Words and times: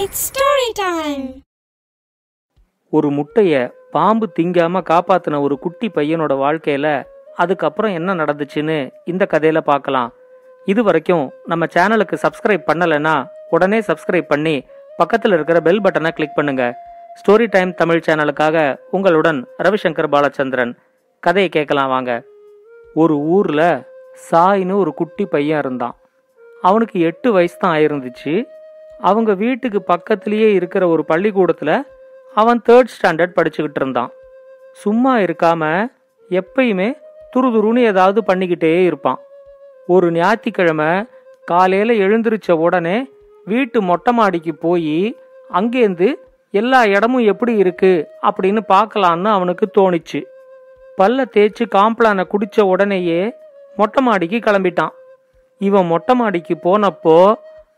It's 0.00 0.24
story 0.26 0.66
time 0.74 1.22
ஒரு 2.92 3.08
முட்டைய 3.08 3.52
பாம்பு 3.90 4.26
திங்காம 4.38 4.82
காப்பாத்தின 4.90 5.40
ஒரு 5.40 5.58
குட்டி 5.58 5.88
பையனோட 5.94 6.32
வாழ்க்கையில 6.42 6.86
அதுக்கப்புறம் 7.34 7.92
என்ன 7.92 8.14
நடந்துச்சுன்னு 8.14 8.76
இந்த 9.04 9.26
கதையில 9.30 9.60
பார்க்கலாம். 9.60 10.10
இது 10.64 10.82
வரைக்கும் 10.82 11.24
நம்ம 11.44 11.66
சேனலுக்கு 11.74 12.16
சப்ஸ்கிரைப் 12.24 12.68
பண்ணலைன்னா 12.70 13.14
உடனே 13.50 13.78
சப்ஸ்கிரைப் 13.78 14.28
பண்ணி 14.32 14.54
பக்கத்தில் 14.96 15.32
இருக்கிற 15.32 15.60
பெல் 15.60 15.82
பட்டனை 15.82 16.08
கிளிக் 16.08 16.36
பண்ணுங்க. 16.36 16.66
ஸ்டோரி 17.20 17.48
டைம் 17.50 17.72
தமிழ் 17.74 18.04
சேனலுக்காக 18.08 18.76
உங்களுடன் 18.90 19.40
ரவிசங்கர் 19.58 20.12
பாலச்சந்திரன். 20.16 20.74
கதையை 21.20 21.50
கேட்கலாம் 21.56 21.88
வாங்க. 21.88 22.12
ஒரு 22.94 23.16
ஊரில் 23.36 23.66
சாயின்னு 24.30 24.78
ஒரு 24.84 24.94
குட்டி 24.94 25.26
பையன் 25.26 25.58
இருந்தான். 25.58 25.96
அவனுக்கு 26.62 27.00
எட்டு 27.00 27.32
வயசு 27.32 27.56
தான் 27.58 27.76
ஆயிருந்துச்சு. 27.78 28.34
அவங்க 29.00 29.34
வீட்டுக்கு 29.34 29.82
பக்கத்திலேயே 29.82 30.48
இருக்கிற 30.54 30.88
ஒரு 30.88 31.04
பள்ளிக்கூடத்தில் 31.04 31.86
அவன் 32.34 32.62
தேர்ட் 32.68 32.92
ஸ்டாண்டர்ட் 32.94 33.36
படிச்சுக்கிட்டு 33.36 33.80
இருந்தான். 33.80 34.10
சும்மா 34.72 35.18
இருக்காம 35.18 35.62
எப்பயுமே 36.30 36.88
துருதுருன்னு 37.32 37.82
ஏதாவது 37.90 38.20
பண்ணிக்கிட்டே 38.26 38.72
இருப்பான். 38.84 39.18
ஒரு 39.86 40.06
ஞாயிற்றுக்கிழமை 40.12 40.90
காலையில் 41.44 42.00
எழுந்திருச்ச 42.04 42.50
உடனே 42.52 42.96
வீட்டு 43.44 43.82
மொட்டை 43.82 44.12
மாடிக்கு 44.14 44.52
போய் 44.54 45.16
அங்கேருந்து 45.50 46.08
எல்லா 46.50 46.80
இடமும் 46.86 47.24
எப்படி 47.24 47.56
இருக்கு 47.56 47.92
அப்படின்னு 48.22 48.60
பார்க்கலான்னு 48.68 49.30
அவனுக்கு 49.36 49.66
தோணுச்சு. 49.78 50.20
பல்ல 50.98 51.24
தேய்ச்சி 51.34 51.64
காம்ப்ளானை 51.76 52.24
குடிச்ச 52.32 52.60
உடனேயே 52.72 53.20
மொட்டை 53.76 54.04
மாடிக்கு 54.04 54.38
கிளம்பிட்டான். 54.38 54.94
இவன் 55.60 55.86
மொட்டை 55.86 56.14
மாடிக்கு 56.16 56.54
போனப்போ 56.64 57.34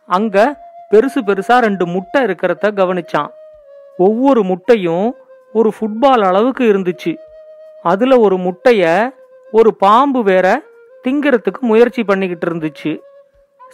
அங்கே 0.08 0.44
பெருசு 0.92 1.20
பெருசா 1.26 1.56
ரெண்டு 1.58 1.86
முட்டை 1.86 2.20
இருக்கிறத 2.24 2.70
கவனிச்சான். 2.78 3.28
ஒவ்வொரு 3.96 4.42
முட்டையும் 4.42 5.08
ஒரு 5.52 5.72
ஃபுட்பால் 5.76 6.22
அளவுக்கு 6.28 6.64
இருந்துச்சு. 6.72 7.12
அதுல 7.82 8.18
ஒரு 8.18 8.36
முட்டைய 8.36 9.12
ஒரு 9.52 9.70
பாம்பு 9.74 10.22
வேற 10.22 10.46
திங்கிறதுக்கு 11.04 11.60
முயற்சி 11.60 12.04
பண்ணிக்கிட்டு 12.04 12.46
இருந்துச்சு. 12.48 12.92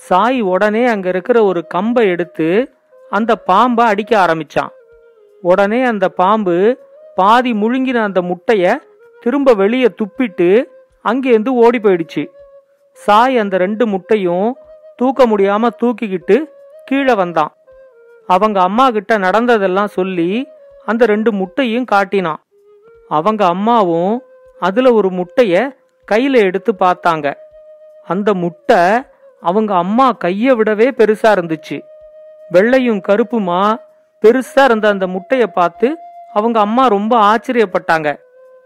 சாய் 0.09 0.41
உடனே 0.41 0.87
அங்க 0.87 1.09
இருக்கிற 1.09 1.45
ஒரு 1.45 1.67
கம்பை 1.67 2.09
எடுத்து 2.09 2.49
அந்த 3.11 3.37
பாம்பை 3.51 3.87
அடிக்க 3.87 4.13
ஆரம்பிச்சான். 4.25 4.73
உடனே 5.43 5.81
அந்த 5.85 6.09
பாம்பு 6.09 6.57
பாதி 7.15 7.53
முழுங்கின 7.53 8.03
அந்த 8.09 8.23
முட்டைய 8.31 8.75
திரும்ப 9.23 9.55
வெளியே 9.55 9.89
துப்பிட்டு 10.01 10.51
அங்கேருந்து 11.05 11.49
ஓடி 11.65 11.79
போயிடுச்சு. 11.79 12.25
சாய் 12.93 13.39
அந்த 13.39 13.57
ரெண்டு 13.65 13.87
முட்டையும் 13.87 14.49
தூக்க 14.97 15.27
முடியாம 15.27 15.71
தூக்கிக்கிட்டு 15.83 16.37
கீழே 16.87 17.15
வந்தான். 17.15 17.53
அவங்க 18.27 18.59
அம்மா 18.61 18.91
கிட்ட 18.91 19.17
நடந்ததெல்லாம் 19.17 19.87
சொல்லி 19.87 20.31
அந்த 20.87 21.07
ரெண்டு 21.07 21.33
முட்டையும் 21.33 21.85
காட்டினான். 21.85 22.41
அவங்க 23.09 23.43
அம்மாவும் 23.47 24.15
அதுல 24.61 24.93
ஒரு 24.93 25.09
முட்டைய 25.09 25.55
கையில 26.13 26.37
எடுத்து 26.37 26.75
பார்த்தாங்க. 26.81 27.35
அந்த 28.07 28.35
முட்டை 28.35 28.83
அவங்க 29.41 29.75
அம்மா 29.75 30.07
கைய 30.25 30.55
விடவே 30.59 30.89
பெருசா 30.99 31.31
இருந்துச்சு. 31.37 31.79
வெள்ளையும் 32.51 33.01
கருப்புமா 33.09 33.61
பெருசா 34.23 34.63
இருந்த 34.65 34.89
அந்த 34.89 35.07
முட்டைய 35.07 35.47
பார்த்து 35.47 35.89
அவங்க 36.33 36.61
அம்மா 36.61 36.87
ரொம்ப 36.87 37.13
ஆச்சரியப்பட்டாங்க. 37.31 38.09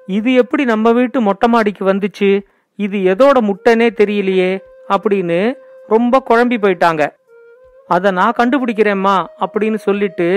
இது 0.06 0.34
எப்படி 0.34 0.64
நம்ம 0.64 0.92
வீட்டு 0.92 1.20
மொட்டை 1.20 1.48
மாடிக்கு 1.48 1.84
வந்துச்சு? 1.92 2.30
இது 2.76 2.98
எதோட 2.98 3.38
முட்டைனே 3.40 3.88
தெரியலையே 4.00 4.52
அப்படின்னு 4.88 5.40
ரொம்ப 5.88 6.22
குழம்பி 6.30 6.56
போயிட்டாங்க. 6.58 7.02
அதை 7.94 8.08
நான் 8.18 8.38
கண்டுபிடிக்கிறேம்மா 8.38 9.16
அப்படின்னு 9.44 9.78
சொல்லிட்டு 9.86 10.28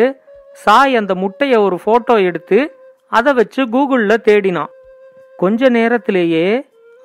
சாய் 0.64 0.94
அந்த 1.00 1.14
முட்டையை 1.23 1.58
ஒரு 1.68 1.78
ஃபோட்டோ 1.84 2.16
எடுத்து 2.30 2.60
அதை 3.18 3.32
வச்சு 3.40 3.62
கூகுளில் 3.73 4.23
தேடினான். 4.28 4.72
கொஞ்ச 5.42 5.70
நேரத்திலேயே 5.78 6.45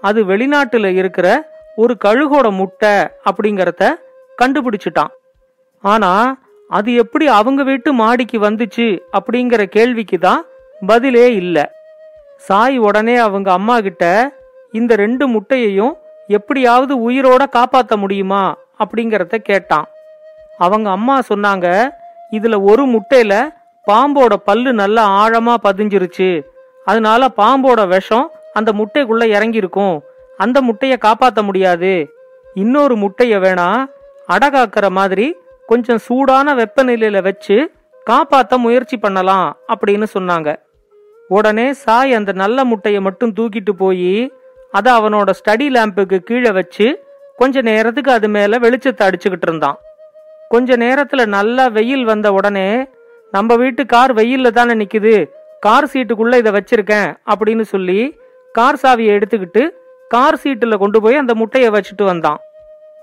அது 0.09 0.21
வெளிநாட்டில் 0.31 0.91
இருக்கிற 1.01 1.29
ஒரு 1.83 1.95
கழுகோட 2.05 2.47
முட்டை 2.61 2.93
அப்படிங்கிறத 3.29 3.85
கண்டுபிடிச்சிட்டான். 4.39 5.13
ஆனால் 5.85 6.29
அது 6.71 6.91
எப்படி 7.03 7.27
அவங்க 7.39 7.61
வீட்டு 7.71 7.91
மாடிக்கு 8.01 8.39
வந்துச்சு 8.47 8.87
அப்படிங்கிற 9.19 9.63
கேள்விக்கு 9.77 10.19
தான் 10.27 10.41
பதிலே 10.91 11.27
இல்லை. 11.43 11.65
சாய் 12.47 12.77
உடனே 12.89 13.15
அவங்க 13.27 13.49
அம்மா 13.59 13.77
கிட்ட 13.87 14.05
இந்த 14.79 14.93
ரெண்டு 15.05 15.25
முட்டையையும் 15.35 15.95
எப்படியாவது 16.39 16.95
உயிரோட 17.09 17.43
காப்பாற்ற 17.57 17.97
முடியுமா? 18.03 18.43
அப்படிங்கிறத 18.83 19.37
கேட்டான். 19.51 19.87
அவங்க 20.59 20.91
அம்மா 20.91 21.17
சொன்னாங்க 21.29 21.67
இதுல 22.37 22.57
ஒரு 22.71 22.85
முட்டையில 22.95 23.35
பாம்போட 23.87 24.35
பல்லு 24.49 24.73
நல்லா 24.73 25.05
ஆழமா 25.23 25.55
பதிஞ்சிருச்சு. 25.67 26.31
அதனால 26.85 27.29
பாம்போட 27.37 27.81
விஷம் 27.89 28.27
அந்த 28.53 28.71
முட்டைக்குள்ள 28.73 29.25
இறங்கியிருக்கும். 29.37 29.97
அந்த 30.37 30.59
முட்டைய 30.61 30.95
காப்பாற்ற 30.99 31.43
முடியாது. 31.43 31.93
இன்னொரு 32.55 32.95
முட்டைய 32.97 33.35
வேணா 33.45 33.69
அடகாக்கிற 34.29 34.87
மாதிரி 34.91 35.27
கொஞ்சம் 35.67 35.99
சூடான 35.99 36.55
வெப்பநிலையில 36.55 37.23
வச்சு 37.23 37.57
காப்பாத்த 38.07 38.57
முயற்சி 38.57 38.97
பண்ணலாம் 38.97 39.49
அப்படின்னு 39.73 40.07
சொன்னாங்க. 40.15 40.57
உடனே 41.29 41.67
சாய் 41.73 42.15
அந்த 42.15 42.33
நல்ல 42.33 42.65
முட்டையை 42.65 43.01
மட்டும் 43.01 43.35
தூக்கிட்டு 43.39 43.73
போய் 43.77 44.13
அதை 44.73 44.93
அவனோட 44.93 45.31
ஸ்டடி 45.41 45.67
லேம்புக்கு 45.75 46.19
கீழே 46.19 46.51
வச்சு 46.51 46.87
கொஞ்ச 47.37 47.61
நேரத்துக்கு 47.61 48.11
அது 48.13 48.29
மேல 48.29 48.59
வெளிச்சத்தை 48.59 49.05
அடிச்சுக்கிட்டு 49.09 49.47
இருந்தான். 49.49 49.79
கொஞ்ச 50.49 50.77
நேரத்துல 50.77 51.27
நல்லா 51.27 51.67
வெயில் 51.67 52.05
வந்த 52.05 52.33
உடனே 52.33 52.87
நம்ம 53.31 53.57
வீட்டு 53.57 53.87
கார் 53.87 54.15
வெயில்ல 54.15 54.51
தானே 54.51 54.75
நிக்குது 54.75 55.29
கார் 55.61 55.85
சீட்டுக்குள்ள 55.85 56.39
இதை 56.39 56.53
வச்சிருக்கேன் 56.53 57.17
அப்படின்னு 57.27 57.61
சொல்லி 57.61 58.19
கார் 58.53 58.75
சாவியை 58.75 59.21
எடுத்துக்கிட்டு 59.21 59.71
கார் 60.09 60.35
சீட்டுல 60.35 60.79
கொண்டு 60.79 61.03
போய் 61.03 61.17
அந்த 61.17 61.35
முட்டையை 61.35 61.71
வச்சுட்டு 61.71 62.05
வந்தான். 62.05 62.39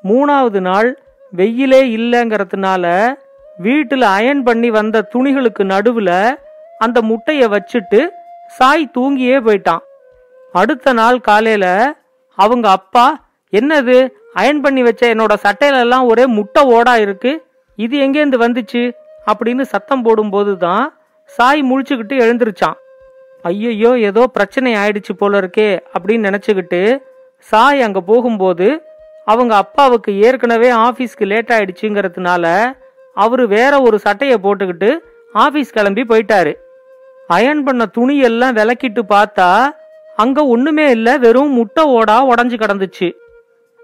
மூணாவது 0.03 0.59
நாள் 0.59 1.00
வெயிலே 1.31 1.97
இல்லைங்கிறதுனால 1.97 3.16
வீட்டுல 3.63 4.01
அயன் 4.01 4.44
பண்ணி 4.44 4.69
வந்த 4.69 5.09
துணிகளுக்கு 5.13 5.63
நடுவுல 5.63 6.35
அந்த 6.77 7.01
முட்டையை 7.01 7.50
வச்சுட்டு 7.50 8.09
சாய் 8.47 8.91
தூங்கியே 8.97 9.38
போயிட்டான். 9.47 9.79
அடுத்த 10.51 10.94
நாள் 10.94 11.19
காலையில 11.19 11.94
அவங்க 12.35 12.69
அப்பா 12.69 13.25
என்னது? 13.60 13.98
அயன் 14.34 14.62
பண்ணி 14.62 14.82
வச்ச 14.84 15.04
என்னோட 15.14 15.34
சட்டையில 15.44 15.84
எல்லாம் 15.86 16.08
ஒரே 16.08 16.26
முட்டை 16.38 16.62
ஓடா 16.78 16.94
இருக்கு. 17.02 17.32
இது 17.80 17.96
எங்கேருந்து 18.06 18.40
வந்துச்சு? 18.46 18.84
அப்படின்னு 19.32 19.64
சத்தம் 19.74 20.02
போடும்போது 20.02 20.52
தான் 20.58 20.86
சாய் 21.26 21.62
முழிச்சுக்கிட்டு 21.70 22.16
எழுந்திருச்சான். 22.26 22.78
ஐயையோ 23.44 23.92
ஏதோ 24.10 24.22
பிரச்சனை 24.36 24.70
ஆயிடுச்சு 24.76 25.14
போல 25.18 25.40
இருக்கே 25.42 25.70
அப்படின்னு 25.96 26.28
நினைச்சுக்கிட்டு 26.30 26.82
சாய் 27.48 27.82
அங்க 27.82 28.00
போகும்போது 28.02 28.68
அவங்க 29.32 29.54
அப்பாவுக்கு 29.56 30.12
ஏற்கனவே 30.28 30.70
ஆபீஸ்க்கு 30.86 31.26
லேட் 31.32 31.52
ஆயிடுச்சுங்கிறதுனால 31.56 32.46
அவரு 33.18 33.44
வேற 33.48 33.74
ஒரு 33.82 33.98
சட்டையை 34.00 34.38
போட்டுக்கிட்டு 34.44 34.90
ஆபீஸ் 35.34 35.76
கிளம்பி 35.78 36.04
போயிட்டாரு. 36.10 36.54
அயன் 37.28 37.64
பண்ண 37.64 37.84
துணியெல்லாம் 37.98 38.58
விளக்கிட்டு 38.60 39.02
பார்த்தா 39.10 39.50
அங்க 40.16 40.40
ஒண்ணுமே 40.46 40.86
இல்ல 40.90 41.18
வெறும் 41.18 41.56
முட்டை 41.60 41.84
ஓடா 41.98 42.18
உடஞ்சு 42.32 42.58
கிடந்துச்சு. 42.64 43.08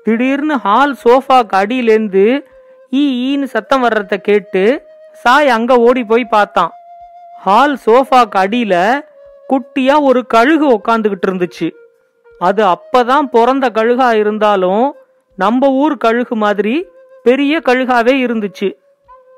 திடீர்னு 0.03 0.57
ஹால் 0.57 0.95
சோஃபாக்கு 1.03 1.55
அடியிலேருந்து 1.61 2.45
ஈ 2.89 3.03
ஈன்னு 3.25 3.43
சத்தம் 3.43 3.83
வர்றத 3.83 4.17
கேட்டு 4.17 4.63
சாய் 5.11 5.47
அங்க 5.47 5.75
ஓடி 5.75 6.03
போய் 6.03 6.25
பார்த்தான். 6.25 6.71
ஹால் 7.39 7.77
சோஃபாக்கு 7.85 8.37
அடியில 8.43 8.75
குட்டியா 9.49 10.01
ஒரு 10.01 10.25
கழுகு 10.33 10.67
உக்காந்துக்கிட்டு 10.77 11.27
இருந்துச்சு. 11.27 11.71
அது 12.39 12.65
அப்பதான் 12.65 13.27
பிறந்த 13.31 13.69
கழுகா 13.69 14.13
இருந்தாலும் 14.13 14.95
நம்ம 15.35 15.69
ஊர் 15.69 15.97
கழுகு 15.97 16.35
மாதிரி 16.35 16.87
பெரிய 17.23 17.61
கழுகாவே 17.65 18.13
இருந்துச்சு. 18.25 18.69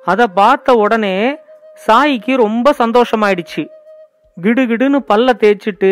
அதை 0.06 0.26
பார்த்த 0.34 0.74
உடனே 0.74 1.40
சாய்க்கு 1.88 2.36
ரொம்ப 2.36 2.74
சந்தோஷமாயிடுச்சு. 2.78 3.64
கிடுகிடுன்னு 4.42 5.00
பல்ல 5.08 5.30
தேய்ச்சிட்டு 5.44 5.92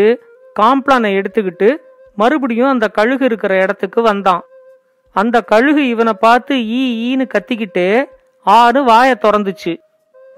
காம்ப்ளானை 0.59 1.09
எடுத்துக்கிட்டு 1.19 1.75
மறுபடியும் 2.15 2.69
அந்த 2.69 2.87
கழுகு 2.87 3.25
இருக்கிற 3.25 3.61
இடத்துக்கு 3.61 4.01
வந்தான். 4.01 4.41
அந்த 5.13 5.41
கழுகு 5.41 5.87
இவனை 5.87 6.13
பார்த்து 6.13 6.65
ஈ 6.65 6.81
ஈன்னு 7.05 7.29
கத்திக்கிட்டு 7.33 8.05
ஆறு 8.43 8.83
வாய 8.83 9.13
திறந்துச்சு. 9.21 9.81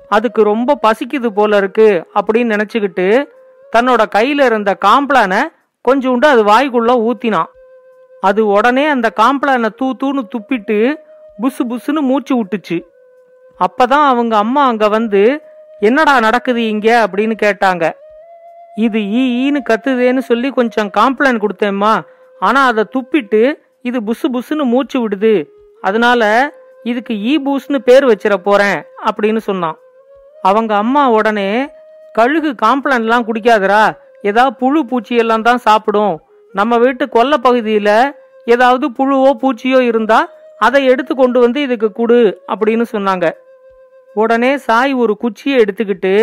அதுக்கு 0.09 0.43
ரொம்ப 0.43 0.79
பசிக்குது 0.87 1.27
போல 1.27 1.57
இருக்கு 1.57 2.07
அப்படின்னு 2.15 2.53
நினைச்சுக்கிட்டு 2.55 3.25
தன்னோட 3.75 4.05
கையில 4.15 4.45
இருந்த 4.45 4.77
காம்ப்ளானை 4.85 5.41
கொஞ்சோண்டு 5.89 6.25
அது 6.25 6.43
வாய்க்குள்ள 6.45 6.89
ஊத்தினான். 6.89 7.45
அது 8.21 8.47
உடனே 8.47 8.87
அந்த 8.87 9.11
காம்ப்ளானை 9.15 9.69
தூ 9.75 9.93
தூன்னு 10.03 10.27
துப்பிட்டு 10.35 10.95
புசு 11.41 11.59
புசுன்னு 11.69 11.99
மூச்சு 11.99 12.43
விட்டுச்சு. 12.43 12.83
அப்பதான் 13.59 14.07
அவங்க 14.07 14.37
அம்மா 14.37 14.65
அங்க 14.65 14.87
வந்து 14.87 15.41
என்னடா 15.79 16.19
நடக்குது 16.19 16.67
இங்க? 16.67 17.07
அப்படின்னு 17.11 17.33
கேட்டாங்க. 17.41 17.91
இது 18.75 19.05
ஈ 19.05 19.51
ஈன்னு 19.51 19.61
கத்துதேன்னு 19.69 20.17
சொல்லி 20.17 20.49
கொஞ்சம் 20.49 20.91
காம்ப்ளைன் 20.97 21.45
கொடுத்தேம்மா. 21.45 22.01
ஆனா 22.39 22.65
அதை 22.65 22.83
துப்பிட்டு 22.91 23.53
இது 23.85 23.99
புசு 24.07 24.25
புசுன்னு 24.35 24.65
மூச்சு 24.73 24.97
விடுது. 25.03 25.35
அதனால 25.83 26.23
இதுக்கு 26.83 27.13
ஈ 27.31 27.33
பூஸ்னு 27.45 27.79
பேர் 27.87 28.05
வச்சிட 28.05 28.35
போறேன் 28.47 28.79
அப்படின்னு 29.05 29.41
சொன்னான். 29.49 29.77
அவங்க 30.43 30.71
அம்மா 30.75 31.03
உடனே 31.09 31.49
கழுகு 32.17 32.51
காம்ப்ளான்லாம் 32.63 33.25
குடிக்காதரா? 33.27 33.83
ஏதாவது 34.21 34.55
புழு 34.55 34.85
பூச்சி 34.85 35.13
எல்லாம் 35.15 35.45
தான் 35.47 35.63
சாப்பிடும். 35.67 36.15
நம்ம 36.55 36.77
வீட்டு 36.77 37.05
கொல்லை 37.09 37.37
பகுதியில் 37.37 37.95
ஏதாவது 38.45 38.85
புழுவோ 38.97 39.31
பூச்சியோ 39.41 39.79
இருந்தா 39.89 40.19
அதை 40.59 40.79
எடுத்து 40.85 41.13
கொண்டு 41.15 41.37
வந்து 41.39 41.59
இதுக்கு 41.61 41.91
கொடு 41.91 42.19
அப்படின்னு 42.53 42.85
சொன்னாங்க. 42.91 43.25
உடனே 44.15 44.51
சாய் 44.57 44.93
ஒரு 44.93 45.13
குச்சியை 45.17 45.55
எடுத்துக்கிட்டு 45.63 46.13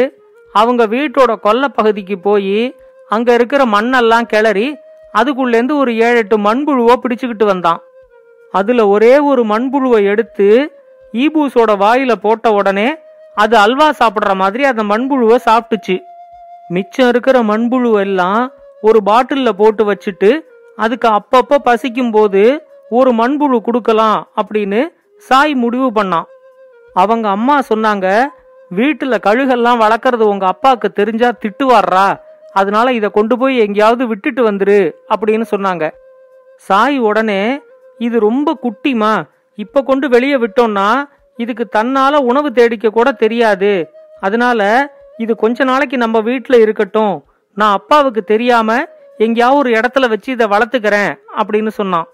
அவங்க 0.55 0.83
வீட்டோட 0.87 1.33
கொல்லை 1.41 1.69
பகுதிக்கு 1.69 2.17
போய் 2.19 2.61
அங்க 3.09 3.29
இருக்கிற 3.35 3.63
மண்ணெல்லாம் 3.65 4.29
கிளறி 4.33 4.69
அதுக்குள்ளேருந்து 5.15 5.75
ஒரு 5.77 5.93
ஏழு 5.97 6.17
எட்டு 6.17 6.39
மண்புழுவை 6.39 6.95
பிடிச்சுக்கிட்டு 7.03 7.45
வந்தான். 7.45 7.81
அதுல 8.53 8.89
ஒரே 8.89 9.19
ஒரு 9.19 9.43
மண்புழுவை 9.45 10.01
எடுத்து 10.03 10.49
ஈபூஸோட 11.13 11.71
வாயில 11.85 12.13
போட்ட 12.13 12.53
உடனே 12.53 12.89
அது 13.35 13.57
அல்வா 13.57 13.89
சாப்பிடுற 13.99 14.35
மாதிரி 14.35 14.65
அந்த 14.65 14.83
மண்புழுவை 14.83 15.37
சாப்பிட்டுச்சு. 15.49 15.97
மிச்சம் 16.69 17.09
இருக்கிற 17.09 17.43
மண்புழு 17.43 17.93
எல்லாம் 18.01 18.53
ஒரு 18.81 18.99
பாட்டிலில் 19.03 19.59
போட்டு 19.61 19.85
வச்சுட்டு 19.93 20.31
அதுக்கு 20.77 21.09
அப்பப்ப 21.09 21.59
பசிக்கும் 21.65 22.11
போது 22.11 22.43
ஒரு 22.89 23.11
மண்புழு 23.13 23.61
கொடுக்கலாம் 23.61 24.29
அப்படின்னு 24.43 24.81
சாய் 25.17 25.55
முடிவு 25.55 25.89
பண்ணான். 25.91 26.29
அவங்க 26.95 27.29
அம்மா 27.29 27.57
சொன்னாங்க 27.75 28.07
வீட்டுல 28.77 29.15
கழுகெல்லாம் 29.27 29.83
வளர்க்கறது 29.85 30.25
உங்க 30.33 30.47
அப்பாவுக்கு 30.47 30.93
தெரிஞ்சா 30.93 31.29
திட்டுவார்றா. 31.43 32.07
அதனால 32.53 32.93
இதை 32.93 33.11
கொண்டு 33.11 33.39
போய் 33.39 33.59
எங்கேயாவது 33.59 34.07
விட்டுட்டு 34.07 34.51
வந்துரு 34.51 34.93
அப்படின்னு 35.15 35.45
சொன்னாங்க. 35.51 35.91
சாய் 36.57 36.99
உடனே 36.99 37.61
இது 37.99 38.21
ரொம்ப 38.21 38.59
குட்டிமா 38.63 39.25
இப்ப 39.55 39.83
கொண்டு 39.83 40.09
வெளியே 40.09 40.37
விட்டோம்னா 40.37 41.05
இதுக்கு 41.37 41.69
தன்னால 41.77 42.17
உணவு 42.17 42.53
தேடிக்க 42.53 42.89
கூட 42.89 43.13
தெரியாது. 43.13 43.91
அதனால 44.21 44.61
இது 45.19 45.37
கொஞ்ச 45.37 45.65
நாளைக்கு 45.65 45.97
நம்ம 45.97 46.21
வீட்டில் 46.21 46.61
இருக்கட்டும். 46.61 47.25
நான் 47.55 47.73
அப்பாவுக்கு 47.73 48.25
தெரியாம 48.25 48.87
எங்கேயாவது 49.19 49.59
ஒரு 49.59 49.71
இடத்துல 49.71 50.09
வச்சு 50.09 50.33
இதை 50.33 50.47
வளர்த்துக்கிறேன் 50.47 51.13
அப்படின்னு 51.37 51.69
சொன்னான். 51.69 52.09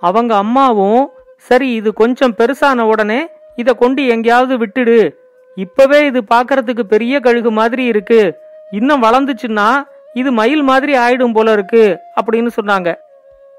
அவங்க 0.00 0.36
அம்மாவும் 0.36 1.10
சரி 1.36 1.72
இது 1.72 1.92
கொஞ்சம் 1.92 2.34
பெருசான 2.38 2.80
உடனே 2.80 3.28
இதை 3.56 3.74
கொண்டு 3.74 4.06
எங்கேயாவது 4.06 4.58
விட்டுடு. 4.58 5.14
இப்பவே 5.54 6.06
இது 6.06 6.22
பார்க்கறதுக்கு 6.34 6.80
பெரிய 6.80 7.20
கழுகு 7.20 7.50
மாதிரி 7.50 7.84
இருக்கு. 7.84 8.34
இன்னும் 8.70 9.02
வளர்ந்துச்சுன்னா 9.02 9.68
இது 10.14 10.32
மயில் 10.32 10.62
மாதிரி 10.62 10.92
ஆயிடும் 10.98 11.32
போல 11.32 11.52
இருக்கு 11.52 11.84
அப்படின்னு 12.20 12.50
சொன்னாங்க. 12.58 12.88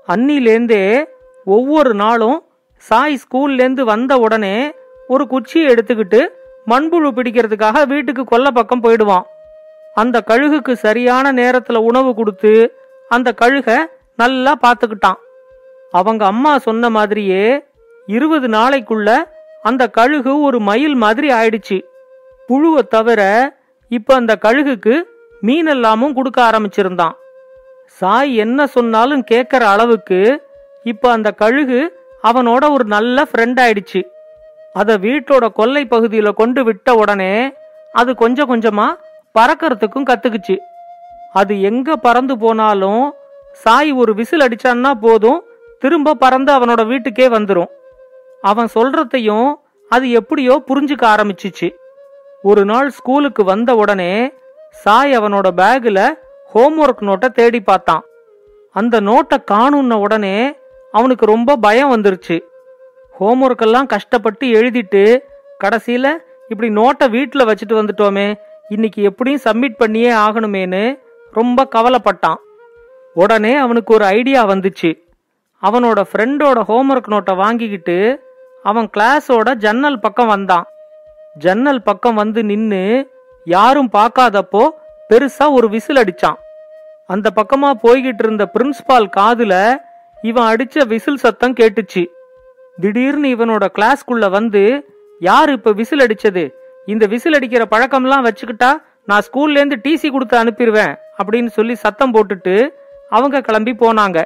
அன்னிலேந்தே 0.07 0.83
ஒவ்வொரு 1.45 1.93
நாளும் 1.93 2.37
சாய் 2.75 3.17
ஸ்கூல்லேருந்து 3.23 3.83
வந்த 3.93 4.13
உடனே 4.17 4.55
ஒரு 5.07 5.27
குச்சியை 5.27 5.73
எடுத்துக்கிட்டு 5.73 6.19
மண்புழு 6.67 7.09
பிடிக்கிறதுக்காக 7.17 7.87
வீட்டுக்கு 7.87 8.23
கொல்லை 8.23 8.51
பக்கம் 8.51 8.81
போயிடுவான். 8.81 9.25
அந்த 9.93 10.17
கழுகுக்கு 10.27 10.73
சரியான 10.85 11.33
நேரத்துல 11.33 11.77
உணவு 11.89 12.15
கொடுத்து 12.15 12.53
அந்த 13.09 13.29
கழுகை 13.41 13.77
நல்லா 14.15 14.53
பார்த்துக்கிட்டான். 14.61 15.19
அவங்க 15.91 16.23
அம்மா 16.25 16.57
சொன்ன 16.57 16.89
மாதிரியே 16.89 17.45
இருபது 18.05 18.47
நாளைக்குள்ள 18.47 19.09
அந்த 19.61 19.83
கழுகு 19.87 20.41
ஒரு 20.41 20.59
மயில் 20.59 20.95
மாதிரி 20.95 21.29
ஆயிடுச்சு. 21.29 21.79
புழுவை 22.49 22.81
தவிர 22.87 23.21
இப்ப 23.91 24.15
அந்த 24.15 24.33
கழுகுக்கு 24.41 24.93
மீன் 25.41 25.65
எல்லாமும் 25.65 26.13
கொடுக்க 26.13 26.39
ஆரம்பிச்சிருந்தான். 26.49 27.15
சாய் 27.99 28.31
என்ன 28.35 28.67
சொன்னாலும் 28.67 29.23
கேட்கற 29.31 29.63
அளவுக்கு 29.73 30.19
இப்ப 30.83 31.11
அந்த 31.11 31.29
கழுகு 31.31 31.79
அவனோட 32.23 32.63
ஒரு 32.71 32.85
நல்ல 32.85 33.25
ஃப்ரெண்ட் 33.29 33.59
ஆயிடுச்சு. 33.63 34.01
அதை 34.73 34.95
வீட்டோட 34.95 35.45
கொல்லை 35.53 35.83
பகுதியில 35.89 36.29
கொண்டு 36.33 36.63
விட்ட 36.63 36.93
உடனே 36.93 37.33
அது 37.93 38.11
கொஞ்சம் 38.15 38.51
கொஞ்சமா 38.51 38.87
பறக்கறதுக்கும் 39.35 40.07
கத்துக்குச்சு. 40.09 40.55
அது 41.33 41.53
எங்க 41.61 41.95
பறந்து 41.95 42.37
போனாலும் 42.37 43.03
சாய் 43.63 43.91
ஒரு 43.91 44.13
விசில் 44.13 44.45
அடிச்சான்னா 44.47 44.91
போதும் 45.05 45.43
திரும்ப 45.79 46.13
பறந்து 46.13 46.51
அவனோட 46.53 46.81
வீட்டுக்கே 46.87 47.27
வந்துடும் 47.27 47.71
அவன் 48.41 48.69
சொல்றதையும் 48.75 49.49
அது 49.91 50.05
எப்படியோ 50.11 50.63
புரிஞ்சுக்க 50.67 51.03
ஆரம்பிச்சிச்சு. 51.13 51.69
ஒரு 52.43 52.65
நாள் 52.65 52.89
ஸ்கூலுக்கு 52.89 53.43
வந்த 53.43 53.75
உடனே 53.75 54.33
சாய் 54.69 55.17
அவனோட 55.17 55.47
பேக்ல 55.57 56.13
ஹோம்ஒர்க் 56.53 57.01
நோட்டை 57.01 57.29
தேடி 57.29 57.61
பார்த்தான். 57.61 58.03
அந்த 58.71 59.01
நோட்டை 59.01 59.37
காணுன்ன 59.51 59.93
உடனே 59.93 60.57
அவனுக்கு 60.91 61.25
ரொம்ப 61.25 61.55
பயம் 61.55 61.91
வந்துருச்சு. 61.95 62.41
ஹோம்ஒர்க் 63.19 63.57
எல்லாம் 63.57 63.85
கஷ்டப்பட்டு 63.85 64.47
எழுதிட்டு 64.47 65.19
கடைசியில 65.63 66.17
இப்படி 66.47 66.73
நோட்டை 66.73 67.09
வீட்டில் 67.09 67.45
வச்சுட்டு 67.45 67.73
வந்துட்டோமே 67.73 68.35
இன்னைக்கு 68.69 69.03
எப்படியும் 69.03 69.41
சப்மிட் 69.43 69.77
பண்ணியே 69.77 70.11
ஆகணுமேன்னு 70.11 70.99
ரொம்ப 71.31 71.67
கவலைப்பட்டான். 71.75 72.39
உடனே 73.13 73.55
அவனுக்கு 73.55 73.93
ஒரு 73.93 74.05
ஐடியா 74.05 74.47
வந்துச்சு. 74.47 74.91
அவனோட 75.63 76.03
ஃப்ரெண்டோட 76.11 76.59
ஹோம்ஒர்க் 76.67 77.11
நோட்டை 77.11 77.35
வாங்கிக்கிட்டு 77.35 78.23
அவன் 78.63 78.89
கிளாஸோட 78.97 79.53
ஜன்னல் 79.55 79.99
பக்கம் 79.99 80.27
வந்தான். 80.27 80.65
ஜன்னல் 81.35 81.81
பக்கம் 81.81 82.15
வந்து 82.15 82.43
நின்னு 82.43 83.09
யாரும் 83.45 83.89
பார்க்காதப்போ 83.93 84.69
பெருசா 85.09 85.49
ஒரு 85.49 85.69
விசில் 85.69 85.95
அடிச்சான். 85.95 86.39
அந்த 87.07 87.29
பக்கமா 87.35 87.69
போய்கிட்டு 87.83 88.23
இருந்த 88.25 88.51
பிரின்ஸ்பால் 88.53 89.07
காதுல 89.17 89.77
இவன் 90.21 90.55
அடிச்ச 90.55 90.85
விசில் 90.87 91.15
சத்தம் 91.15 91.53
கேட்டுச்சு. 91.53 92.03
திடீர்னு 92.77 93.27
இவனோட 93.27 93.67
கிளாஸ்க்குள்ள 93.77 94.29
வந்து 94.29 94.63
யார் 95.19 95.49
இப்ப 95.49 95.71
விசில் 95.71 95.99
அடிச்சது? 95.99 96.51
இந்த 96.85 97.05
விசில் 97.05 97.33
அடிக்கிற 97.33 97.65
பழக்கம்லாம் 97.71 98.27
வச்சுக்கிட்டா 98.27 98.71
நான் 99.05 99.25
ஸ்கூல்ல 99.31 99.59
இருந்து 99.61 99.79
டிசி 99.83 100.11
கொடுத்து 100.11 100.43
அனுப்பிடுவேன் 100.43 100.95
அப்படின்னு 101.23 101.47
சொல்லி 101.47 101.75
சத்தம் 101.75 102.13
போட்டுட்டு 102.13 102.69
அவங்க 103.09 103.41
கிளம்பி 103.41 103.71
போனாங்க. 103.71 104.23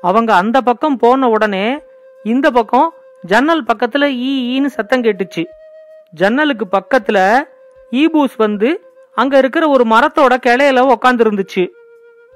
அவங்க 0.00 0.34
அந்த 0.34 0.60
பக்கம் 0.60 0.96
போன 0.96 1.28
உடனே 1.28 1.80
இந்த 2.24 2.50
பக்கம் 2.50 2.94
ஜன்னல் 3.22 3.64
பக்கத்துல 3.64 4.04
ஈ 4.10 4.60
ஈன்னு 4.60 4.66
சத்தம் 4.66 5.02
கேட்டுச்சு. 5.02 5.44
ஜன்னலுக்கு 6.20 6.66
பக்கத்துல 6.76 7.18
ஈபூஸ் 7.92 8.34
வந்து 8.36 8.68
அங்க 9.16 9.34
இருக்கிற 9.38 9.64
ஒரு 9.68 9.84
மரத்தோட 9.84 10.34
கிளையில 10.46 10.82
உக்காந்து 10.94 11.24
இருந்துச்சு 11.24 11.64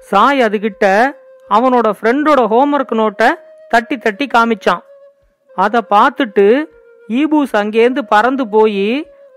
சாய் 0.09 0.41
அதுகிட்ட 0.41 0.85
அவனோட 1.49 1.87
ஃப்ரெண்டோட 1.97 2.41
ஹோம்ஒர்க் 2.53 2.93
நோட்டை 2.99 3.29
தட்டி 3.69 3.95
தட்டி 3.97 4.25
காமிச்சான். 4.33 4.81
அதை 5.57 5.81
பார்த்துட்டு 5.93 6.45
ஈபூஸ் 7.19 7.53
அங்கேருந்து 7.61 8.01
பறந்து 8.13 8.43
போய் 8.47 8.87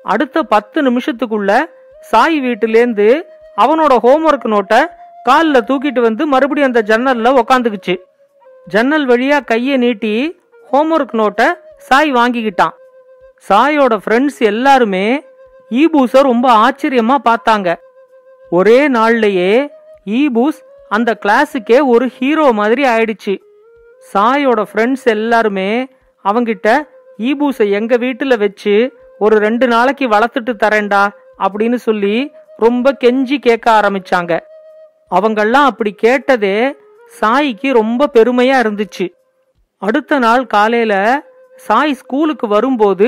அடுத்த 0.03 0.43
பத்து 0.55 0.79
நிமிஷத்துக்குள்ள 0.83 1.51
சாய் 2.11 2.39
வீட்டிலேருந்து 2.41 3.09
அவனோட 3.57 3.95
ஹோம்ஒர்க் 4.05 4.47
நோட்டை 4.55 4.81
காலில் 5.25 5.67
தூக்கிட்டு 5.69 6.01
வந்து 6.01 6.23
மறுபடியும் 6.27 6.71
அந்த 6.71 6.81
ஜன்னலில் 6.91 7.39
உக்காந்துக்குச்சு. 7.41 7.95
ஜன்னல் 8.67 9.07
வழியா 9.09 9.39
கையை 9.45 9.77
நீட்டி 9.77 10.15
ஹோம்ஒர்க் 10.73 11.15
நோட்டை 11.21 11.49
சாய் 11.89 12.13
வாங்கிக்கிட்டான். 12.13 12.75
சாயோட 13.49 13.95
ஃப்ரெண்ட்ஸ் 14.03 14.41
எல்லாருமே 14.51 15.07
ஈபூஸை 15.71 16.21
ரொம்ப 16.23 16.47
ஆச்சரியமா 16.65 17.17
பார்த்தாங்க. 17.29 17.69
ஒரே 18.51 18.89
நாள்லயே 18.89 19.53
ஈபூஸ் 20.07 20.59
அந்த 20.89 21.11
கிளாஸுக்கே 21.23 21.79
ஒரு 21.85 22.07
ஹீரோ 22.17 22.53
மாதிரி 22.53 22.83
ஆயிடுச்சு. 22.85 23.35
சாயோட 24.13 24.61
ஃப்ரெண்ட்ஸ் 24.71 25.05
எல்லாருமே 25.05 25.89
அவங்கிட்ட 26.25 26.69
ஈபூஸை 27.19 27.71
எங்க 27.71 27.97
வீட்டுல 27.97 28.39
வச்சு 28.39 28.75
ஒரு 29.19 29.39
ரெண்டு 29.39 29.67
நாளைக்கு 29.67 30.09
வளர்த்துட்டு 30.09 30.53
தரேன்டா 30.65 31.03
அப்படின்னு 31.39 31.75
சொல்லி 31.75 32.17
ரொம்ப 32.57 32.97
கெஞ்சி 33.05 33.39
கேட்க 33.39 33.67
ஆரம்பிச்சாங்க. 33.81 34.33
அவங்கெல்லாம் 35.11 35.69
அப்படி 35.73 35.93
கேட்டதே 36.05 36.57
சாய்க்கு 37.21 37.73
ரொம்ப 37.73 38.11
பெருமையா 38.15 38.57
இருந்துச்சு. 38.65 39.09
அடுத்த 39.83 40.19
நாள் 40.19 40.47
காலையில 40.47 40.95
சாய் 41.57 41.93
ஸ்கூலுக்கு 41.95 42.47
வரும்போது 42.49 43.07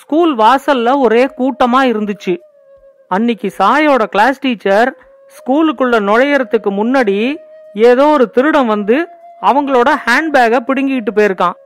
ஸ்கூல் 0.00 0.32
வாசல்ல 0.36 0.98
ஒரே 0.98 1.24
கூட்டமா 1.38 1.80
இருந்துச்சு. 1.90 2.34
அன்னைக்கு 3.08 3.48
சாயோட 3.58 4.02
கிளாஸ் 4.04 4.40
டீச்சர் 4.40 4.90
ஸ்கூலுக்குள்ள 5.36 5.96
நுழையறதுக்கு 6.08 6.70
முன்னாடி 6.70 7.36
ஏதோ 7.74 8.06
ஒரு 8.06 8.30
திருடன் 8.30 8.66
வந்து 8.66 8.96
அவங்களோட 9.40 9.90
ஹேண்ட்பேக்கை 10.06 10.58
பிடுங்கிட்டு 10.66 11.12
போயிருக்கான். 11.14 11.56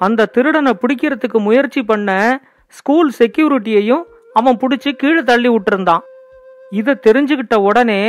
அந்த 0.00 0.26
திருடனை 0.26 0.72
பிடிக்கிறதுக்கு 0.82 1.38
முயற்சி 1.38 1.82
பண்ண 1.82 2.40
ஸ்கூல் 2.68 3.12
செக்யூரிட்டியையும் 3.18 4.04
அவன் 4.32 4.56
பிடிச்சி 4.56 4.90
கீழே 4.92 5.22
தள்ளி 5.22 5.48
விட்டுருந்தான். 5.48 6.04
இதை 6.70 6.94
தெரிஞ்சுக்கிட்ட 7.06 7.56
உடனே 7.68 8.02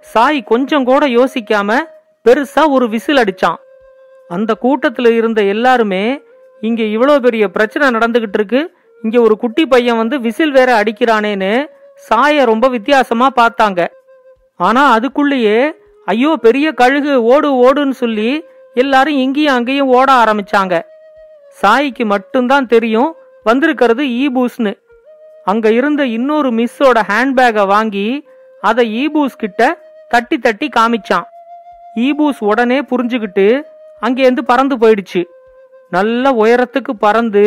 சாய் 0.00 0.40
கொஞ்சம் 0.42 0.84
கூட 0.84 1.06
யோசிக்காம 1.06 1.78
பெருசா 2.24 2.62
ஒரு 2.68 2.88
விசில் 2.88 3.16
அடிச்சான். 3.16 3.58
அந்த 4.28 4.56
கூட்டத்துல 4.62 5.08
இருந்த 5.16 5.42
எல்லாருமே 5.42 6.22
இங்க 6.60 6.82
இவ்வளோ 6.82 7.18
பெரிய 7.18 7.44
பிரச்சனை 7.48 7.88
நடந்துகிட்டு 7.88 8.38
இருக்கு 8.40 8.60
இங்க 9.02 9.16
ஒரு 9.20 9.36
குட்டி 9.36 9.66
பையன் 9.66 9.96
வந்து 9.96 10.20
விசில் 10.20 10.50
வேற 10.50 10.70
அடிக்கிறானேன்னு 10.80 11.52
சாய 12.06 12.44
ரொம்ப 12.44 12.68
வித்தியாசமா 12.68 13.26
பார்த்தாங்க. 13.36 13.80
ஆனா 14.56 14.82
அதுக்குள்ளேயே 14.96 15.58
ஐயோ 16.04 16.30
பெரிய 16.36 16.66
கழுகு 16.72 17.12
ஓடு 17.32 17.48
ஓடுன்னு 17.66 17.96
சொல்லி 18.02 18.30
எல்லாரும் 18.74 19.18
இங்கேயும் 19.24 19.54
அங்கேயும் 19.54 19.92
ஓட 19.98 20.08
ஆரம்பிச்சாங்க. 20.12 20.74
சாய்க்கு 21.58 22.04
மட்டும்தான் 22.04 22.66
தெரியும் 22.66 23.10
வந்திருக்கிறது 23.42 24.04
ஈபூஸ்னு. 24.22 24.72
அங்க 25.44 25.66
இருந்த 25.72 26.02
இன்னொரு 26.16 26.50
மிஸ்ஸோட 26.50 26.98
ஹேண்ட்பேக்கை 27.10 27.66
வாங்கி 27.66 28.06
அதை 28.62 28.84
ஈபூஸ் 29.02 29.36
கிட்ட 29.36 29.60
தட்டி 30.08 30.38
தட்டி 30.38 30.68
காமிச்சான். 30.76 31.26
ஈபூஸ் 31.96 32.40
உடனே 32.50 32.78
புரிஞ்சுக்கிட்டு 32.90 33.46
அங்கேருந்து 34.02 34.42
பறந்து 34.50 34.76
போயிடுச்சு. 34.76 35.22
நல்ல 35.90 36.32
உயரத்துக்கு 36.42 36.92
பறந்து 36.98 37.44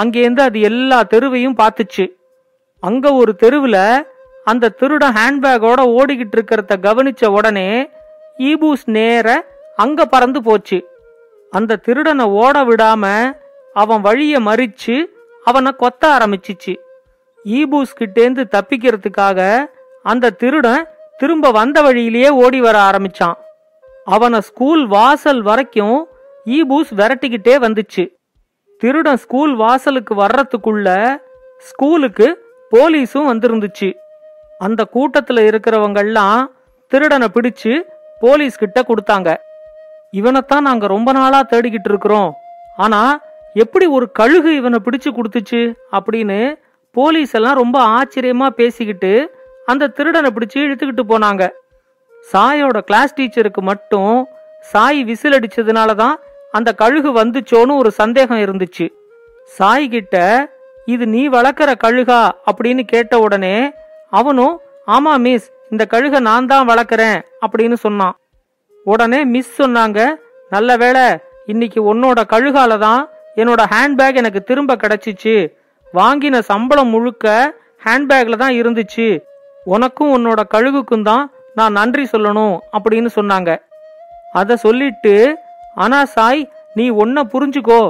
அங்கேருந்து 0.00 0.40
அது 0.40 0.60
எல்லா 0.60 1.02
தெருவையும் 1.02 1.58
பார்த்துச்சு. 1.62 2.12
அங்க 2.80 3.12
ஒரு 3.12 3.36
தெருவில் 3.36 4.06
அந்த 4.44 4.68
திருடன் 4.68 5.14
ஹேண்ட்பேக்கோட 5.14 5.80
ஓடிக்கிட்டு 5.98 6.36
இருக்கிறத 6.36 6.74
கவனிச்ச 6.82 7.26
உடனே 7.26 7.90
ஈபூஸ் 8.38 8.84
நேர 8.84 9.44
அங்க 9.76 10.06
பறந்து 10.06 10.42
போச்சு. 10.42 10.78
அந்த 11.50 11.76
திருடனை 11.76 12.24
ஓட 12.24 12.64
விடாம 12.64 13.04
அவன் 13.74 14.00
வழிய 14.00 14.40
மறிச்சு 14.40 14.96
அவனை 15.44 15.74
கொத்த 15.78 16.04
ஆரம்பிச்சிச்சு. 16.06 16.74
ஈபூஸ் 17.44 17.92
கிட்டேந்து 17.94 18.48
தப்பிக்கிறதுக்காக 18.50 19.66
அந்த 20.02 20.30
திருடன் 20.30 20.88
திரும்ப 21.16 21.50
வந்த 21.50 21.82
வழியிலேயே 21.82 22.28
ஓடி 22.28 22.60
வர 22.60 22.90
ஆரம்பிச்சான். 22.90 23.36
அவனை 24.04 24.40
ஸ்கூல் 24.40 24.86
வாசல் 24.86 25.42
வரைக்கும் 25.42 26.08
ஈபூஸ் 26.46 26.90
விரட்டிக்கிட்டே 26.96 27.54
வந்துச்சு. 27.66 28.04
திருடன் 28.82 29.16
ஸ்கூல் 29.16 29.54
வாசலுக்கு 29.56 30.14
வர்றதுக்குள்ள 30.14 30.88
ஸ்கூலுக்கு 31.68 32.26
போலீஸும் 32.72 33.28
வந்திருந்துச்சு. 33.30 33.88
அந்த 34.58 34.80
கூட்டத்துல 34.94 35.42
இருக்கிறவங்கெல்லாம் 35.50 36.40
திருடனை 36.92 37.28
பிடிச்சு 37.34 37.72
போலீஸ் 38.20 38.56
கிட்ட 38.56 38.84
கொடுத்தாங்க. 38.88 39.36
இவனைத்தான் 40.10 40.62
நாங்க 40.62 40.86
ரொம்ப 40.86 41.12
நாளா 41.12 41.40
தேடிக்கிட்டு 41.42 41.90
இருக்கிறோம். 41.92 42.30
ஆனா 42.76 43.02
எப்படி 43.54 43.86
ஒரு 43.86 44.06
கழுகு 44.12 44.50
இவனை 44.54 44.78
பிடிச்சு 44.84 45.10
கொடுத்துச்சு 45.16 45.60
அப்படின்னு 45.96 46.38
போலீஸ் 46.96 47.34
எல்லாம் 47.34 47.60
ரொம்ப 47.62 47.78
ஆச்சரியமா 47.98 48.48
பேசிக்கிட்டு 48.60 49.12
அந்த 49.66 49.90
திருடனை 49.96 50.30
பிடிச்சு 50.34 50.58
இழுத்துக்கிட்டு 50.66 51.04
போனாங்க. 51.12 51.44
சாயோட 52.32 52.78
கிளாஸ் 52.78 53.16
டீச்சருக்கு 53.18 53.62
மட்டும் 53.62 54.14
சாய் 54.60 55.04
விசில் 55.04 55.36
அடிச்சதுனால 55.38 55.94
தான் 55.94 56.16
அந்த 56.56 56.70
கழுகு 56.82 57.10
வந்துச்சோன்னு 57.20 57.72
ஒரு 57.80 57.90
சந்தேகம் 58.00 58.42
இருந்துச்சு. 58.44 58.86
சாய் 59.56 59.86
கிட்ட 59.94 60.16
இது 60.92 61.04
நீ 61.14 61.22
வளர்க்குற 61.28 61.70
கழுகா? 61.84 62.20
அப்படின்னு 62.48 62.82
கேட்ட 62.92 63.14
உடனே 63.26 63.56
அவனும் 64.18 64.54
ஆமா 64.94 65.12
மிஸ் 65.24 65.48
இந்த 65.72 65.84
கழுகை 65.92 66.20
நான் 66.28 66.48
தான் 66.52 66.68
வளர்க்குறேன் 66.68 67.18
அப்படின்னு 67.44 67.76
சொன்னான். 67.84 68.14
உடனே 68.86 69.20
மிஸ் 69.34 69.52
சொன்னாங்க 69.62 70.00
நல்ல 70.54 70.76
வேளை 70.82 71.06
இன்னைக்கு 71.52 71.80
உன்னோட 71.92 72.20
கழுகால 72.32 72.78
தான் 72.78 73.02
என்னோட 73.40 73.62
ஹேண்ட்பேக் 73.72 74.20
எனக்கு 74.20 74.40
திரும்ப 74.50 74.76
கிடைச்சிச்சு. 74.82 75.34
வாங்கின 75.94 76.38
சம்பளம் 76.50 76.92
முழுக்க 76.94 77.26
ஹேண்ட்பேக்ல 77.86 78.38
தான் 78.44 78.56
இருந்துச்சு. 78.60 79.08
உனக்கும் 79.74 80.12
உன்னோட 80.16 80.40
கழுகுக்கும் 80.54 81.06
தான் 81.10 81.24
நான் 81.58 81.76
நன்றி 81.80 82.04
சொல்லணும் 82.12 82.56
அப்படின்னு 82.76 83.10
சொன்னாங்க. 83.18 83.50
அதை 84.40 84.54
சொல்லிட்டு 84.64 85.14
ஆனா 85.84 85.98
சாய் 86.14 86.42
நீ 86.78 86.84
ஒன்ன 87.02 87.22
புரிஞ்சுக்கோ. 87.32 87.80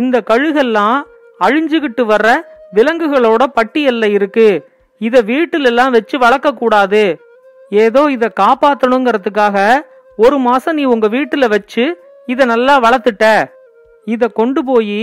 இந்த 0.00 0.16
கழுகெல்லாம் 0.30 0.98
அழிஞ்சுகிட்டு 1.40 2.02
வர்ற 2.12 2.28
விலங்குகளோட 2.76 3.42
பட்டியல்ல 3.56 4.04
இருக்கு. 4.16 4.48
இத 5.00 5.16
வீட்டுல 5.30 5.70
எல்லாம் 5.70 5.94
வச்சு 5.96 6.16
வளர்க்க 6.24 6.58
கூடாது 6.60 7.02
ஏதோ 7.84 8.02
இத 8.14 8.30
காப்பாத்தணுங்கிறதுக்காக 8.40 9.58
ஒரு 10.18 10.36
மாசம் 10.46 10.76
நீ 10.78 10.84
உங்க 10.94 11.06
வீட்டுல 11.08 11.44
வச்சு 11.54 11.84
இத 12.32 12.44
நல்லா 12.52 12.74
வளர்த்துட்ட. 12.84 13.26
இத 14.06 14.28
கொண்டு 14.38 14.60
போய் 14.64 15.02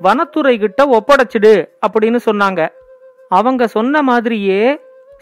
வனத்துறை 0.00 0.54
கிட்ட 0.58 0.80
ஒப்படைச்சிடு 0.96 1.52
அப்படின்னு 1.86 2.20
சொன்னாங்க. 2.28 2.62
அவங்க 3.38 3.62
சொன்ன 3.76 4.02
மாதிரியே 4.08 4.62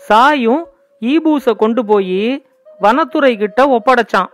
சாயும் 0.09 0.63
ஈபூஸ 1.03 1.55
கொண்டு 1.63 1.83
போய் 1.91 2.23
வனத்துறை 2.81 3.33
கிட்ட 3.43 3.61
ஒப்படைச்சான். 3.77 4.31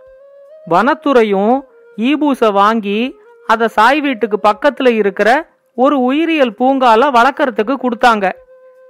வனத்துறையும் 0.73 1.53
ஈபூஸை 1.97 2.51
வாங்கி 2.51 3.15
அதை 3.47 3.67
சாய் 3.67 4.01
வீட்டுக்கு 4.01 4.39
பக்கத்துல 4.43 4.87
இருக்கிற 4.87 5.29
ஒரு 5.75 6.01
உயிரியல் 6.01 6.57
பூங்கால 6.59 7.07
வளர்க்கறதுக்கு 7.17 7.75
கொடுத்தாங்க. 7.83 8.31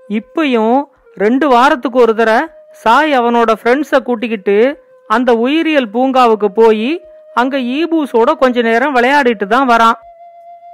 இப்பயும் 0.10 0.84
ரெண்டு 1.14 1.48
வாரத்துக்கு 1.48 2.00
ஒரு 2.00 2.16
தடவை 2.16 2.48
சாய் 2.72 3.20
அவனோட 3.20 3.52
ஃப்ரெண்ட்ஸை 3.62 4.00
கூட்டிக்கிட்டு 4.04 4.84
அந்த 5.08 5.34
உயிரியல் 5.34 5.90
பூங்காவுக்கு 5.94 6.46
போய் 6.46 7.04
அங்க 7.34 7.58
ஈபூஸோட 7.58 8.32
கொஞ்ச 8.34 8.62
நேரம் 8.62 8.96
விளையாடிட்டு 8.96 9.48
தான் 9.48 9.70
வரான். 9.70 9.98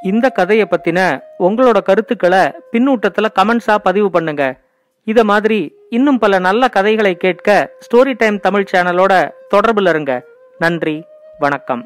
இந்த 0.01 0.29
கதையை 0.29 0.67
பத்தின 0.71 0.99
உங்களோட 1.39 1.77
கருத்துக்களை 1.81 2.43
பின்னூட்டத்துல 2.71 3.27
கமெண்ட்ஸா 3.39 3.75
பதிவு 3.75 4.09
பண்ணுங்க. 4.11 4.57
இத 5.03 5.23
மாதிரி 5.23 5.77
இன்னும் 5.89 6.17
பல 6.17 6.39
நல்ல 6.39 6.67
கதைகளை 6.67 7.15
கேட்க 7.15 7.75
ஸ்டோரி 7.85 8.13
டைம் 8.17 8.39
தமிழ் 8.39 8.69
சேனலோட 8.71 9.29
தொடர்புல 9.55 9.89
இருங்க. 9.89 10.25
நன்றி 10.59 11.03
வணக்கம். 11.39 11.85